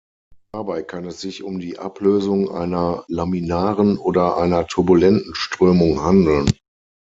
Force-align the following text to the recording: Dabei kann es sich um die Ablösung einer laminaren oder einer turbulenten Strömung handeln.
Dabei 0.51 0.81
kann 0.81 1.05
es 1.05 1.21
sich 1.21 1.43
um 1.43 1.59
die 1.59 1.77
Ablösung 1.77 2.49
einer 2.49 3.05
laminaren 3.07 3.99
oder 3.99 4.35
einer 4.37 4.65
turbulenten 4.65 5.35
Strömung 5.35 6.01
handeln. 6.01 6.49